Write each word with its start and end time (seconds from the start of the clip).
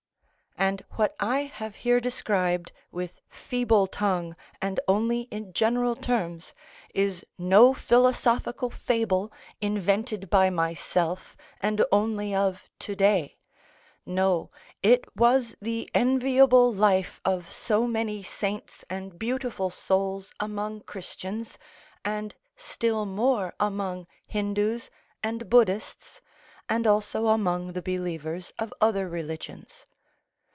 And 0.57 0.85
what 0.91 1.15
I 1.19 1.45
have 1.45 1.73
here 1.77 1.99
described 1.99 2.71
with 2.91 3.19
feeble 3.27 3.87
tongue 3.87 4.35
and 4.61 4.79
only 4.87 5.21
in 5.31 5.53
general 5.53 5.95
terms, 5.95 6.53
is 6.93 7.25
no 7.35 7.73
philosophical 7.73 8.69
fable, 8.69 9.33
invented 9.59 10.29
by 10.29 10.51
myself, 10.51 11.35
and 11.61 11.83
only 11.91 12.35
of 12.35 12.69
to 12.79 12.95
day; 12.95 13.37
no, 14.05 14.51
it 14.83 15.03
was 15.15 15.55
the 15.63 15.89
enviable 15.95 16.71
life 16.71 17.19
of 17.25 17.49
so 17.49 17.87
many 17.87 18.21
saints 18.21 18.85
and 18.87 19.17
beautiful 19.17 19.71
souls 19.71 20.31
among 20.39 20.81
Christians, 20.81 21.57
and 22.05 22.35
still 22.55 23.07
more 23.07 23.55
among 23.59 24.05
Hindus 24.27 24.91
and 25.23 25.49
Buddhists, 25.49 26.21
and 26.69 26.85
also 26.85 27.27
among 27.27 27.73
the 27.73 27.81
believers 27.81 28.53
of 28.59 28.71
other 28.79 29.09
religions. 29.09 29.87